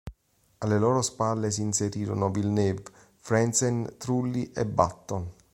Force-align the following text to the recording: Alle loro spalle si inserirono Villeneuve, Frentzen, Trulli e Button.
Alle 0.57 0.79
loro 0.79 1.03
spalle 1.03 1.51
si 1.51 1.61
inserirono 1.61 2.31
Villeneuve, 2.31 2.81
Frentzen, 3.17 3.97
Trulli 3.99 4.51
e 4.51 4.65
Button. 4.65 5.31